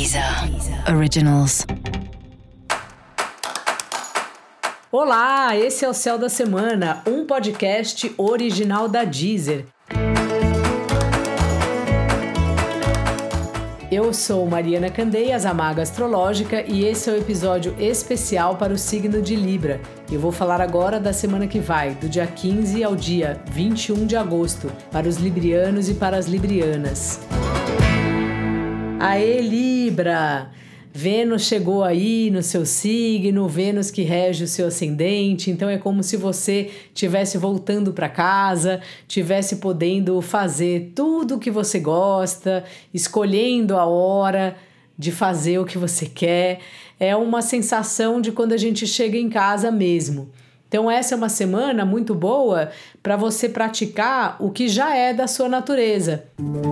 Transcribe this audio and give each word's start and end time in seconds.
Deezer 0.00 0.24
Originals. 0.96 1.66
Olá, 4.90 5.54
esse 5.54 5.84
é 5.84 5.88
o 5.90 5.92
Céu 5.92 6.16
da 6.16 6.30
Semana, 6.30 7.02
um 7.06 7.26
podcast 7.26 8.10
original 8.16 8.88
da 8.88 9.04
Deezer. 9.04 9.66
Eu 13.92 14.14
sou 14.14 14.46
Mariana 14.46 14.88
Candeias, 14.88 15.44
a 15.44 15.52
Maga 15.52 15.82
Astrológica, 15.82 16.64
e 16.66 16.86
esse 16.86 17.10
é 17.10 17.12
o 17.12 17.16
um 17.16 17.18
episódio 17.18 17.76
especial 17.78 18.56
para 18.56 18.72
o 18.72 18.78
signo 18.78 19.20
de 19.20 19.36
Libra. 19.36 19.82
Eu 20.10 20.18
vou 20.18 20.32
falar 20.32 20.62
agora 20.62 20.98
da 20.98 21.12
semana 21.12 21.46
que 21.46 21.60
vai, 21.60 21.94
do 21.94 22.08
dia 22.08 22.26
15 22.26 22.82
ao 22.82 22.96
dia 22.96 23.38
21 23.50 24.06
de 24.06 24.16
agosto, 24.16 24.72
para 24.90 25.06
os 25.06 25.18
librianos 25.18 25.90
e 25.90 25.94
para 25.94 26.16
as 26.16 26.24
librianas. 26.24 27.20
Aê, 29.02 29.40
Libra! 29.40 30.50
Vênus 30.92 31.46
chegou 31.46 31.82
aí 31.82 32.30
no 32.30 32.42
seu 32.42 32.66
signo, 32.66 33.48
Vênus 33.48 33.90
que 33.90 34.02
rege 34.02 34.44
o 34.44 34.46
seu 34.46 34.66
ascendente, 34.66 35.50
então 35.50 35.70
é 35.70 35.78
como 35.78 36.02
se 36.02 36.18
você 36.18 36.70
tivesse 36.92 37.38
voltando 37.38 37.94
para 37.94 38.10
casa, 38.10 38.82
tivesse 39.08 39.56
podendo 39.56 40.20
fazer 40.20 40.92
tudo 40.94 41.36
o 41.36 41.38
que 41.38 41.50
você 41.50 41.80
gosta, 41.80 42.62
escolhendo 42.92 43.74
a 43.74 43.86
hora 43.86 44.54
de 44.98 45.10
fazer 45.10 45.58
o 45.58 45.64
que 45.64 45.78
você 45.78 46.04
quer. 46.04 46.60
É 46.98 47.16
uma 47.16 47.40
sensação 47.40 48.20
de 48.20 48.30
quando 48.30 48.52
a 48.52 48.58
gente 48.58 48.86
chega 48.86 49.16
em 49.16 49.30
casa 49.30 49.70
mesmo. 49.70 50.28
Então 50.68 50.90
essa 50.90 51.14
é 51.14 51.16
uma 51.16 51.30
semana 51.30 51.86
muito 51.86 52.14
boa 52.14 52.70
para 53.02 53.16
você 53.16 53.48
praticar 53.48 54.36
o 54.38 54.50
que 54.50 54.68
já 54.68 54.94
é 54.94 55.14
da 55.14 55.26
sua 55.26 55.48
natureza. 55.48 56.24
Música 56.38 56.69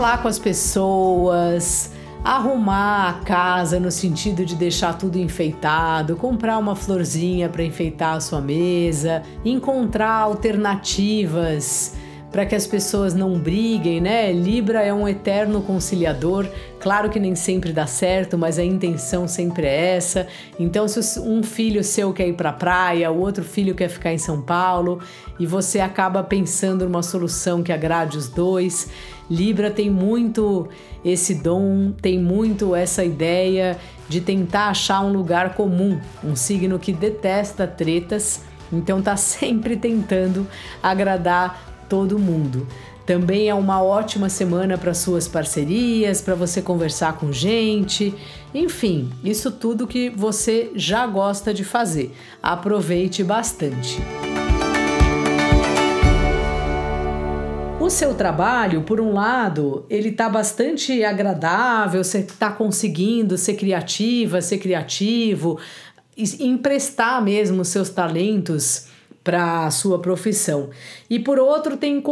falar 0.00 0.22
com 0.22 0.28
as 0.28 0.38
pessoas, 0.38 1.90
arrumar 2.24 3.10
a 3.10 3.12
casa 3.22 3.78
no 3.78 3.90
sentido 3.90 4.46
de 4.46 4.56
deixar 4.56 4.96
tudo 4.96 5.18
enfeitado, 5.18 6.16
comprar 6.16 6.56
uma 6.56 6.74
florzinha 6.74 7.50
para 7.50 7.62
enfeitar 7.62 8.16
a 8.16 8.20
sua 8.20 8.40
mesa, 8.40 9.22
encontrar 9.44 10.22
alternativas 10.22 11.96
para 12.30 12.46
que 12.46 12.54
as 12.54 12.66
pessoas 12.66 13.12
não 13.12 13.38
briguem, 13.38 14.00
né? 14.00 14.32
Libra 14.32 14.82
é 14.82 14.94
um 14.94 15.08
eterno 15.08 15.60
conciliador. 15.62 16.46
Claro 16.78 17.10
que 17.10 17.18
nem 17.18 17.34
sempre 17.34 17.72
dá 17.72 17.86
certo, 17.86 18.38
mas 18.38 18.58
a 18.58 18.64
intenção 18.64 19.26
sempre 19.26 19.66
é 19.66 19.96
essa. 19.96 20.26
Então, 20.58 20.86
se 20.86 21.18
um 21.18 21.42
filho 21.42 21.82
seu 21.82 22.12
quer 22.12 22.28
ir 22.28 22.34
para 22.34 22.50
a 22.50 22.52
praia, 22.52 23.10
o 23.10 23.18
outro 23.18 23.42
filho 23.42 23.74
quer 23.74 23.88
ficar 23.88 24.12
em 24.12 24.18
São 24.18 24.40
Paulo 24.40 25.00
e 25.38 25.46
você 25.46 25.80
acaba 25.80 26.22
pensando 26.22 26.84
numa 26.84 27.02
solução 27.02 27.62
que 27.62 27.72
agrade 27.72 28.16
os 28.16 28.28
dois. 28.28 28.88
Libra 29.28 29.70
tem 29.70 29.90
muito 29.90 30.68
esse 31.04 31.34
dom, 31.34 31.92
tem 31.92 32.18
muito 32.18 32.74
essa 32.74 33.04
ideia 33.04 33.76
de 34.08 34.20
tentar 34.20 34.68
achar 34.68 35.00
um 35.02 35.12
lugar 35.12 35.54
comum, 35.54 36.00
um 36.22 36.34
signo 36.34 36.78
que 36.78 36.92
detesta 36.92 37.66
tretas, 37.66 38.42
então 38.72 39.00
tá 39.00 39.14
sempre 39.16 39.76
tentando 39.76 40.46
agradar 40.82 41.69
todo 41.90 42.18
mundo. 42.18 42.66
Também 43.04 43.48
é 43.48 43.54
uma 43.54 43.82
ótima 43.82 44.28
semana 44.28 44.78
para 44.78 44.94
suas 44.94 45.26
parcerias, 45.26 46.22
para 46.22 46.36
você 46.36 46.62
conversar 46.62 47.14
com 47.14 47.32
gente, 47.32 48.14
enfim, 48.54 49.10
isso 49.24 49.50
tudo 49.50 49.88
que 49.88 50.08
você 50.08 50.70
já 50.76 51.04
gosta 51.08 51.52
de 51.52 51.64
fazer. 51.64 52.14
Aproveite 52.40 53.24
bastante. 53.24 54.00
O 57.80 57.90
seu 57.90 58.14
trabalho, 58.14 58.82
por 58.82 59.00
um 59.00 59.12
lado, 59.12 59.84
ele 59.90 60.10
está 60.10 60.28
bastante 60.28 61.02
agradável, 61.02 62.04
você 62.04 62.18
está 62.18 62.52
conseguindo 62.52 63.36
ser 63.36 63.54
criativa, 63.54 64.40
ser 64.40 64.58
criativo, 64.58 65.58
emprestar 66.38 67.20
mesmo 67.20 67.64
seus 67.64 67.88
talentos 67.88 68.89
para 69.30 69.64
a 69.64 69.70
sua 69.70 70.00
profissão. 70.00 70.70
E 71.08 71.16
por 71.20 71.38
outro, 71.38 71.76
tem 71.76 72.02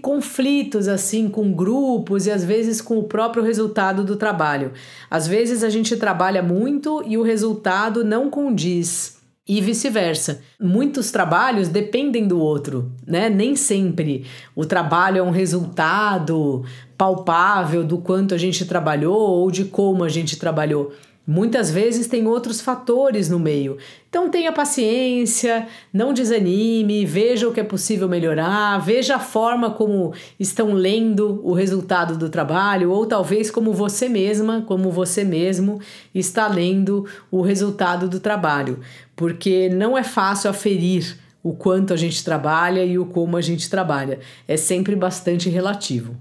conflitos 0.00 0.86
assim 0.86 1.28
com 1.28 1.52
grupos 1.52 2.28
e 2.28 2.30
às 2.30 2.44
vezes 2.44 2.80
com 2.80 2.98
o 2.98 3.02
próprio 3.02 3.42
resultado 3.42 4.04
do 4.04 4.14
trabalho. 4.14 4.70
Às 5.10 5.26
vezes 5.26 5.64
a 5.64 5.68
gente 5.68 5.96
trabalha 5.96 6.40
muito 6.40 7.02
e 7.04 7.18
o 7.18 7.22
resultado 7.24 8.04
não 8.04 8.30
condiz. 8.30 9.18
E 9.48 9.60
vice-versa. 9.60 10.40
Muitos 10.60 11.10
trabalhos 11.10 11.66
dependem 11.66 12.28
do 12.28 12.38
outro, 12.38 12.92
né? 13.04 13.28
Nem 13.28 13.56
sempre 13.56 14.24
o 14.54 14.64
trabalho 14.64 15.18
é 15.18 15.22
um 15.22 15.30
resultado 15.30 16.64
palpável 16.96 17.82
do 17.82 17.98
quanto 17.98 18.34
a 18.34 18.38
gente 18.38 18.64
trabalhou 18.66 19.18
ou 19.18 19.50
de 19.50 19.64
como 19.64 20.04
a 20.04 20.08
gente 20.08 20.38
trabalhou. 20.38 20.92
Muitas 21.30 21.70
vezes 21.70 22.06
tem 22.06 22.26
outros 22.26 22.58
fatores 22.58 23.28
no 23.28 23.38
meio. 23.38 23.76
Então 24.08 24.30
tenha 24.30 24.50
paciência, 24.50 25.68
não 25.92 26.14
desanime, 26.14 27.04
veja 27.04 27.46
o 27.46 27.52
que 27.52 27.60
é 27.60 27.64
possível 27.64 28.08
melhorar, 28.08 28.78
veja 28.78 29.16
a 29.16 29.20
forma 29.20 29.70
como 29.70 30.14
estão 30.40 30.72
lendo 30.72 31.42
o 31.44 31.52
resultado 31.52 32.16
do 32.16 32.30
trabalho, 32.30 32.90
ou 32.90 33.04
talvez 33.04 33.50
como 33.50 33.74
você 33.74 34.08
mesma, 34.08 34.64
como 34.66 34.90
você 34.90 35.22
mesmo 35.22 35.82
está 36.14 36.48
lendo 36.48 37.04
o 37.30 37.42
resultado 37.42 38.08
do 38.08 38.20
trabalho. 38.20 38.80
Porque 39.14 39.68
não 39.68 39.98
é 39.98 40.02
fácil 40.02 40.48
aferir 40.48 41.18
o 41.42 41.52
quanto 41.52 41.92
a 41.92 41.96
gente 41.96 42.24
trabalha 42.24 42.82
e 42.86 42.98
o 42.98 43.04
como 43.04 43.36
a 43.36 43.42
gente 43.42 43.68
trabalha. 43.68 44.18
É 44.48 44.56
sempre 44.56 44.96
bastante 44.96 45.50
relativo. 45.50 46.16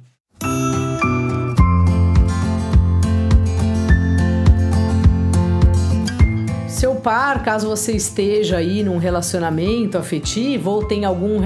Seu 6.68 6.96
par, 6.96 7.44
caso 7.44 7.70
você 7.70 7.94
esteja 7.94 8.58
aí 8.58 8.84
num 8.84 8.98
relacionamento 8.98 9.98
afetivo 9.98 10.72
ou 10.72 10.84
tem 10.84 11.06
algum, 11.06 11.40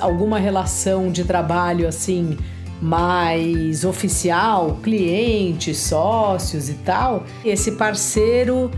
alguma 0.00 0.38
relação 0.38 1.10
de 1.10 1.24
trabalho 1.24 1.88
assim 1.88 2.38
mais 2.80 3.84
oficial, 3.84 4.78
clientes, 4.80 5.78
sócios 5.78 6.68
e 6.68 6.74
tal, 6.74 7.24
esse 7.44 7.72
parceiro 7.72 8.70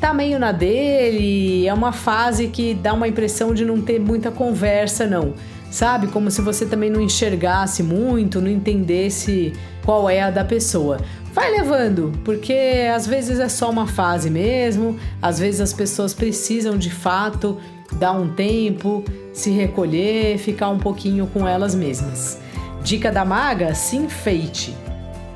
tá 0.00 0.14
meio 0.14 0.38
na 0.38 0.52
dele, 0.52 1.66
é 1.66 1.74
uma 1.74 1.92
fase 1.92 2.46
que 2.46 2.72
dá 2.72 2.94
uma 2.94 3.08
impressão 3.08 3.52
de 3.52 3.64
não 3.64 3.80
ter 3.80 3.98
muita 3.98 4.30
conversa, 4.30 5.04
não. 5.04 5.34
Sabe? 5.70 6.08
Como 6.08 6.30
se 6.30 6.40
você 6.40 6.66
também 6.66 6.90
não 6.90 7.00
enxergasse 7.00 7.82
muito, 7.82 8.40
não 8.40 8.50
entendesse 8.50 9.52
qual 9.84 10.10
é 10.10 10.20
a 10.20 10.30
da 10.30 10.44
pessoa 10.44 10.98
vai 11.32 11.50
levando, 11.50 12.12
porque 12.24 12.88
às 12.94 13.06
vezes 13.06 13.38
é 13.38 13.48
só 13.48 13.70
uma 13.70 13.86
fase 13.86 14.28
mesmo, 14.30 14.98
às 15.22 15.38
vezes 15.38 15.60
as 15.60 15.72
pessoas 15.72 16.12
precisam 16.12 16.76
de 16.76 16.90
fato 16.90 17.58
dar 17.92 18.12
um 18.12 18.28
tempo, 18.28 19.04
se 19.32 19.50
recolher, 19.50 20.38
ficar 20.38 20.68
um 20.68 20.78
pouquinho 20.78 21.26
com 21.26 21.46
elas 21.46 21.74
mesmas. 21.74 22.38
Dica 22.82 23.10
da 23.10 23.24
maga: 23.24 23.74
se 23.74 23.96
enfeite. 23.96 24.74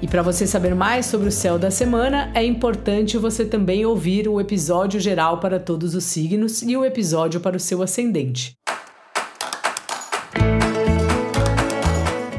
E 0.03 0.09
para 0.09 0.23
você 0.23 0.47
saber 0.47 0.75
mais 0.75 1.07
sobre 1.07 1.29
o 1.29 1.33
céu 1.33 1.59
da 1.59 1.71
semana, 1.71 2.31
é 2.35 2.45
importante 2.45 3.17
você 3.17 3.45
também 3.45 3.87
ouvir 3.87 4.29
o 4.29 4.39
episódio 4.41 5.01
geral 5.01 5.39
para 5.39 5.59
todos 5.59 5.95
os 5.95 6.05
signos 6.05 6.61
e 6.61 6.77
o 6.77 6.85
episódio 6.85 7.41
para 7.41 7.57
o 7.57 7.61
seu 7.61 7.83
ascendente. 7.83 8.55